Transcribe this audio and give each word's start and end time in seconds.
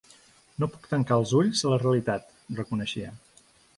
No 0.61 0.69
puc 0.75 0.87
tancar 0.93 1.17
els 1.23 1.33
ulls 1.41 1.61
a 1.67 1.73
la 1.73 1.79
realitat, 1.83 2.33
reconeixia. 2.61 3.13